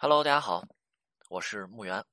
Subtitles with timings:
[0.00, 0.62] Hello，大家好，
[1.28, 2.04] 我是木源，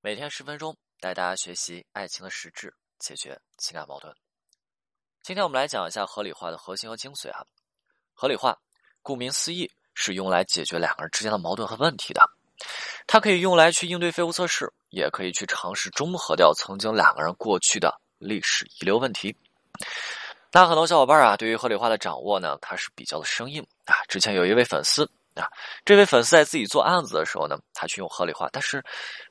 [0.00, 4.10] 每天十分钟带大家学习爱情的实质，解决情感矛盾。
[5.22, 7.44] 今天我们来讲一下合理化的核心和精髓啊。
[8.14, 8.58] 合理化，
[9.02, 12.26] 顾名思义，是用来解决两个人之间的矛盾和问题的。
[13.06, 19.36] 它可以用来去应对废物测试，也可以去尝试中和掉曾经两个人过去的历史遗留问题。
[20.52, 24.02] 那很多小伙伴啊，对于合理化的掌握呢，他是比较的生硬啊。
[24.08, 25.06] 之前有一位粉丝。
[25.40, 25.48] 啊，
[25.84, 28.84] 这位粉丝在自己做案子的时候呢，他去用合理化，但是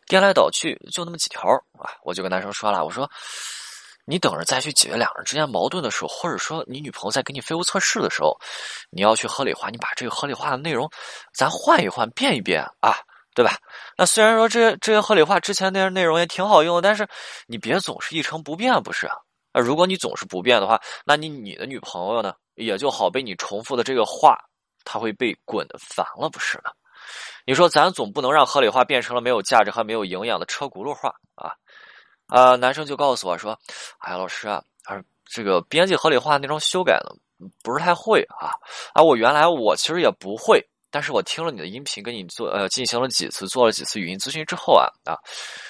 [0.08, 1.42] 颠来倒去就那么几条
[1.80, 1.92] 啊。
[2.04, 3.10] 我就跟男生说了，我说
[4.06, 8.36] 你等着再去解决两人之间矛盾的时候，或者说你女朋友在给你废物测试的时候，
[8.90, 10.90] 你要去合理化，你把这个合理化的内容
[11.34, 12.96] 咱换一换，变一变啊，
[13.36, 13.56] 对吧？
[13.98, 17.08] 那虽然说这这些合理化之前那些内容也挺好用，但是
[17.46, 19.06] 你别总是一成不变，不是？
[19.52, 24.36] 啊，如果你总是不变的话，那你你的女朋友呢，也就好被你重复的这个话。
[24.84, 26.72] 他会被滚的烦了，不是吗？
[27.46, 31.52] 你说咱总不能让合理化变成了没有价值和没有营养的车轱辘话啊？
[32.28, 33.58] 啊，男生就告诉我说
[34.00, 38.54] ：“哎呀，老师啊，啊，这个编辑合理化那种修改呢，不是太会啊。
[38.94, 45.18] 啊，我原来我其实也不会。”但是我听了你的音频，跟你做呃进行了几次，做了几次语音咨询之后啊啊，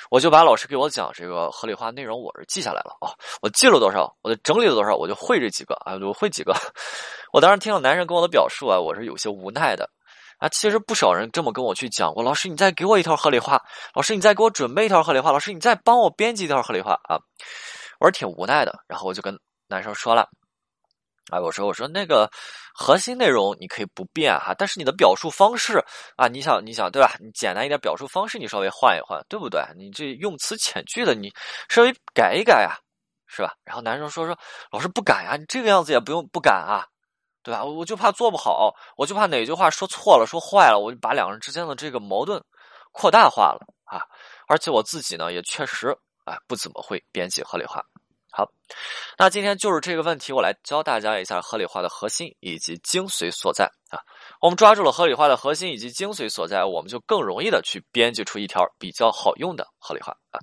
[0.09, 3.11] 我就把老师给我讲这个合理化内容，我是记下来了啊。
[3.41, 6.55] 我记了多少，我就整理了多少，我就会这几个啊，我会几个。
[7.33, 9.89] 我当时听了男生跟我的表述啊，我是有些无奈的
[10.37, 10.47] 啊。
[10.49, 13.61] 其实不少人这么跟我去讲过，老师你再给我一条合理化，
[13.93, 17.19] 老师你再给我准备一条合理化，老师你再帮我编辑一条合理化啊。
[17.99, 20.29] 我是挺无奈的，然后我就跟男生说了。
[21.29, 22.29] 啊，我说我说那个
[22.73, 25.83] 核心内容你可以不变哈，但是你的表述方式
[26.15, 27.15] 啊，你想你想对吧？
[27.19, 29.61] 你简单一点表述方式你稍微换一换，对不对？
[29.77, 31.31] 你这用词遣句的你
[31.69, 32.75] 稍微改一改啊，
[33.27, 33.53] 是吧？
[33.63, 34.37] 然后男生说说
[34.71, 36.85] 老师不敢呀，你这个样子也不用不敢啊，
[37.43, 37.63] 对吧？
[37.63, 42.43] 我我就怕做不好，我就怕哪句话说错了说坏了，我就把两个人之间的这个矛盾
[42.91, 44.01] 扩大化了啊！
[44.47, 47.83] 而且我自己呢也确实啊不怎么会编辑合理化。
[48.31, 48.47] 好，
[49.17, 53.97] 那今天就是这个问题，我来教大家一下合理化的核心以及精髓所在啊。
[54.39, 60.39] 我们抓住了合理化的核心以及精髓所在，我们就更容易的去编辑出一条比较好用的合理化啊。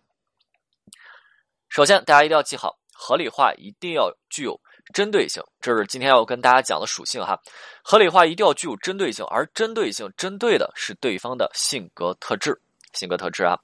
[1.68, 4.60] 首先，大家一定要记好，合理化一定要具有
[4.92, 7.38] 针对性，这是今天要跟大家讲的属性哈。
[7.84, 12.60] 合理化一定要具有针对性，而针对性针对的是对方的性格特质。
[12.92, 13.58] 性格特质啊，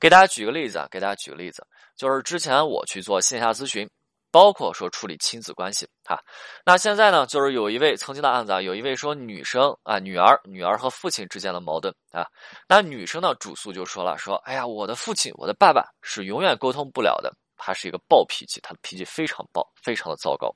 [0.00, 1.64] 给大家举个例子啊，给大家举个例子，
[1.96, 3.88] 就是之前我去做线下咨询，
[4.30, 6.20] 包括说处理亲子关系哈。
[6.64, 12.26] 那现在呢，就是有一位曾经的案子啊，有一位说女生啊，女儿女儿和父亲之间的矛盾啊。
[12.68, 20.54] 那女生呢，主诉就说了，说哎呀，我的父亲，我的爸爸是永远沟通不了的，他是一个暴脾气，他的脾气非常暴，非常的糟糕。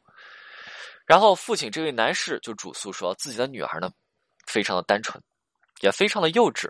[1.07, 3.91] 然后父亲这位男士就主诉说自己的女儿呢，
[4.47, 5.23] 非常的单纯，
[5.81, 6.69] 也非常的幼稚。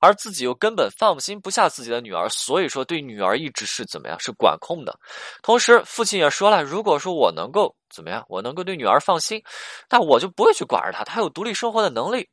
[0.00, 4.18] 而自己又根本放心不下自己的女儿，所以说对女儿一直是怎么样？
[4.20, 4.98] 是管控的。
[5.42, 9.42] 同时，父亲也说了，如果说我能够怎么样，我能够对女儿放心，
[9.88, 12.28] 那我就不会去管着她，她有独立生活的能力。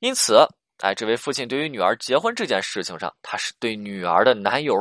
[0.00, 0.46] 因此，
[0.78, 4.74] 哎，这位父亲对于女儿结婚这件事情上，他是对女儿的男友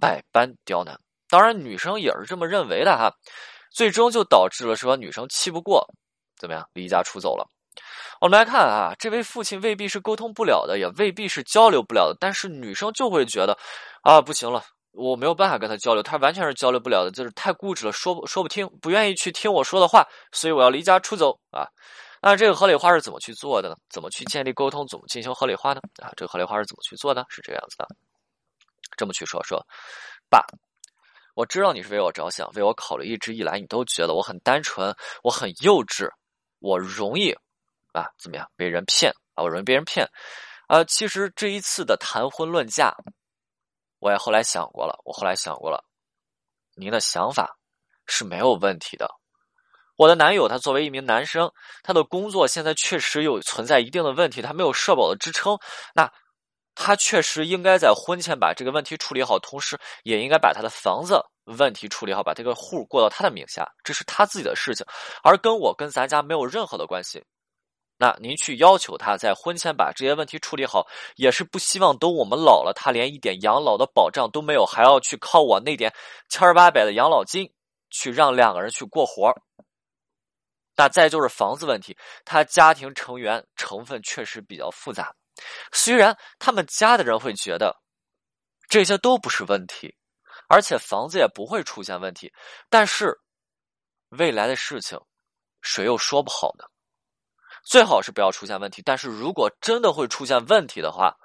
[0.00, 0.98] 百般刁难。
[1.28, 3.10] 当然，女生也是这么认为的哈。
[3.70, 5.84] 最终就导致了说女生气不过，
[6.36, 7.48] 怎么样，离家出走了。
[8.20, 13.58] 我们来看啊，这位父亲未必是沟通不了的，也未必是交流不了的，但是女生就会觉得，
[14.02, 21.68] 啊，不行了，我没有办法跟他交流，他完全是交流不了的，就是太固执了，说不说不听，不愿意去听我说的话，所以我要离家出走啊。
[22.22, 23.76] 那这个合理化是怎么去做的呢？
[23.90, 24.86] 怎么去建立沟通？
[24.88, 25.80] 怎么进行合理化呢？
[26.02, 27.26] 啊，这个合理化是怎么去做的？
[27.28, 27.86] 是这个样子的，
[28.96, 29.62] 这么去说说，
[30.30, 30.42] 爸，
[31.34, 36.08] 我知道你是为我着想，为我考虑，一直以来你都觉得我很单纯，我很幼稚，
[36.60, 37.36] 我容易。
[37.94, 38.50] 啊，怎么样？
[38.56, 39.42] 被人骗啊！
[39.42, 40.04] 我容易被人骗，
[40.66, 42.92] 啊，其实这一次的谈婚论嫁，
[44.00, 45.00] 我也后来想过了。
[45.04, 45.84] 我后来想过了，
[46.74, 47.56] 您的想法
[48.06, 49.08] 是没有问题的。
[49.96, 51.52] 我的男友他作为一名男生，
[51.84, 55.56] 他的工作现在确实有存在一定的问题，他没有社保的支撑。
[55.94, 56.12] 那
[56.74, 64.84] 他确实应该在婚前把这个问题处理好，同时也应该把他的房子问题处理好，把这个户过到他的名下，这是他自己的事情，
[65.22, 67.24] 而跟我跟咱家没有任何的关系。
[67.96, 75.94] 那您去要求他在婚前把这些问题处理好，也是不希望等我们老了，他连一点养老的保障都没有，还要去靠我那点
[76.28, 77.52] 千儿八百的养老金
[77.90, 79.32] 去让两个人去过活
[80.76, 85.14] 那再就是房子问题，他家庭成员成分确实比较复杂，
[85.70, 87.80] 虽然他们家的人会觉得
[88.68, 89.94] 这些都不是问题，
[90.48, 92.32] 而且房子也不会出现问题，
[92.68, 93.16] 但是
[94.08, 95.00] 未来的事情
[95.62, 96.64] 谁又说不好呢？
[97.64, 98.82] 最好是不要出现问题。
[98.84, 101.16] 但是如果真的会出现问题的话，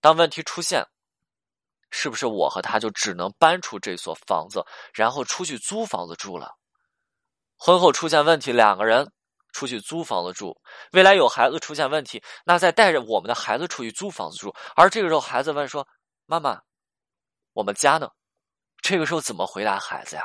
[0.00, 0.86] 当问题出现，
[1.90, 6.56] 是不是我和他就只能搬出这所房子，然后出去租房子住了？
[7.56, 9.12] 婚后出现问题，两个人
[9.52, 10.60] 出去租房子住，
[10.92, 15.86] 未来有孩子出现问题，那再带着我们的孩子出去租房子住，而这个时候孩子问说
[16.26, 16.62] ：“妈妈，
[17.52, 18.08] 我们家呢？”
[18.80, 20.22] 这个时候怎么回答孩子呀？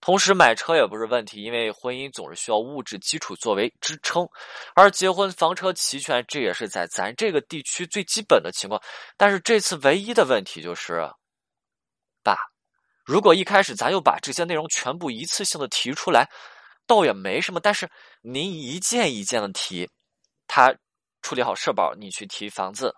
[0.00, 4.26] 同时买车也不是问题，因为婚姻总是需要物质基础作为支撑，
[4.74, 8.80] 而结婚房车齐全，这也是在咱这个地区最基本的情况。
[9.16, 11.10] 但是这次唯一的问题就是，
[12.22, 12.36] 爸，
[13.04, 16.30] 如果一开始咱又把这些内容全部一次性的提出来，
[16.86, 17.58] 倒也没什么。
[17.58, 17.90] 但是
[18.22, 19.90] 您一件一件的提，
[20.46, 20.72] 他
[21.22, 22.94] 处理好社保，你去提房子，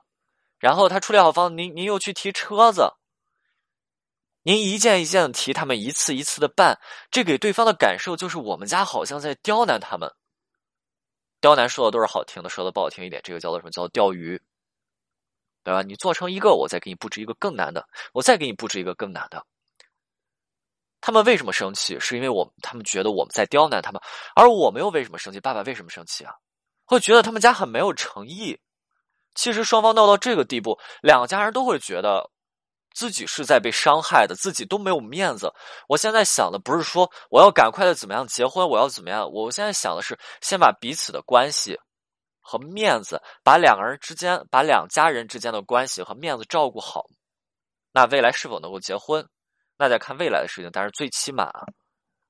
[0.59, 2.93] 然后他处理好房子，您您又去提车子。
[4.43, 6.79] 您一件一件的提，他们一次一次的办，
[7.11, 10.11] 这给对方的感受就是我们家好像在刁难他们。
[11.43, 13.71] 刁难说的都是好听的，说的不好听一点，这个叫做什么？
[13.71, 14.41] 叫钓鱼，
[15.63, 15.83] 对吧？
[15.83, 19.45] 你做成一个，我再给你布置一个更难的，我再给你布置一个更难的。
[21.03, 21.99] 他们为什么生气？
[22.01, 24.01] 是因为我他们觉得我们在刁难他们，
[24.35, 25.39] 而我们又为什么生气？
[25.39, 26.35] 爸爸为什么生气啊？
[26.87, 28.59] 会觉得他们家很没有诚意。
[29.35, 32.31] 其实双方闹到这个地步，两家人都会觉得。
[32.93, 35.53] 自己是在被伤害的，自己都没有面子。
[35.89, 39.31] 我现在想的不是说我要赶快的怎么样结婚，我要怎么样。
[39.31, 41.79] 我现在想的是先把彼此的关系
[42.41, 47.07] 和面子，把两个人之间、把两家人之间的关系和面子照顾好。
[47.93, 49.27] 那未来是否能够结婚，
[49.77, 50.71] 那再看未来的事情。
[50.73, 51.51] 但是最起码，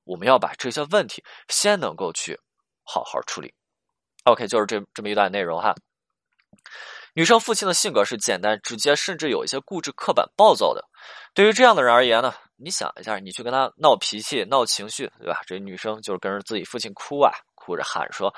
[0.03, 2.39] 我们要把这些问题先能够去
[2.83, 3.53] 好好处理。
[4.23, 5.73] OK，就是这这么一段内容哈。
[7.13, 10.83] 女生父亲的性格是简单直接，甚至有一些固执、刻板、暴躁的。
[11.33, 15.41] 对于这样的人而言呢，你想一下，你去跟他闹脾气、闹情绪，对吧？
[15.45, 18.33] 这女生就是跟着自己父亲哭啊，哭着喊说：“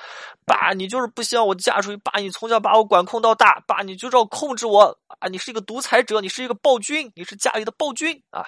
[0.45, 5.27] 爸，你就是不希望我嫁出去，爸，你从小把我管控到大，爸，你就要控制我啊！
[5.27, 8.45] 你是一个独裁者，你是一个暴君，你是家里的暴君啊！”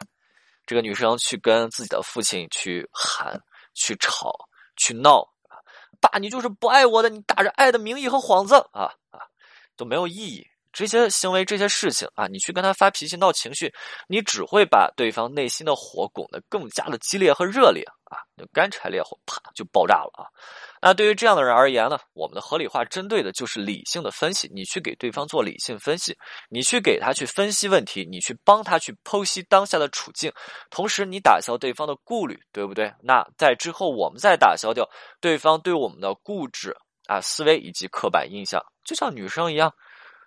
[0.65, 3.39] 这个女生去跟自己的父亲去喊、
[3.75, 4.33] 去吵、
[4.75, 5.61] 去闹啊！
[6.01, 9.21] 爸，你就是不爱我的，你打着爱的名义和幌子啊啊！
[9.77, 13.73] 都没有意义，这些行为、这些事情啊，你去跟他发脾气、闹情绪，
[14.07, 20.27] 你只会把对方内心的火拱得更加的激烈和热烈啊，就干柴烈火，啪就爆炸了啊！
[20.81, 26.15] 那对于这样的人而言呢，我们的合理化针对的就是理性的分析，你去给对方做理性分析，
[26.49, 30.31] 你去给他去分析问题，你去帮他去剖析当下的处境，
[30.69, 32.93] 同时你打消对方的顾虑，对不对？
[33.01, 34.87] 那在之后我们再打消掉
[35.19, 36.75] 对方对我们的固执。
[37.07, 39.71] 啊，思维以及刻板印象，就像女生一样，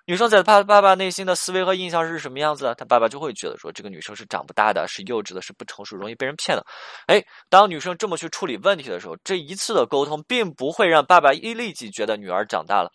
[0.07, 2.75] 女生在她爸爸内心的思维和印象是什么样子？
[2.79, 6.65] 她爸爸就会觉得说，这个女生是长不大的，是幼稚的，是不成熟，容易被人骗的。
[7.07, 12.91] 哎，当女生这么去处理问题的时候，这一次的沟通并不会让爸爸一立即觉得女儿长大了，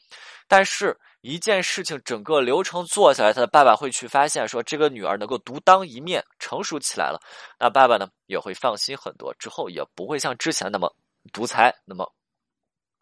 [0.47, 7.19] 但是一件事情整个流程做下来，他的爸爸会去发现说，这个女儿能够独当一面，成熟起来了，
[7.59, 10.94] 那爸爸呢也会放心很多，之后也不会像之前那么
[11.31, 12.12] 独裁，那么。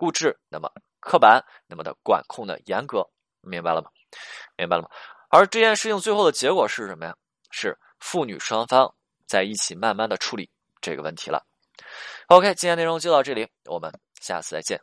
[0.02, 0.68] 固执，那么
[1.00, 3.08] 刻板，那么的管控的严格，
[3.42, 3.92] 明白了吗？
[4.58, 4.90] 明白了吗？
[5.30, 7.16] 而这件事情最后的结果是什么呀？
[7.52, 8.92] 是父女双方
[9.28, 10.50] 在一起慢慢的处理
[10.82, 11.46] 这个问题了。
[12.30, 14.82] OK，今天内容就到这里，我们下次再见。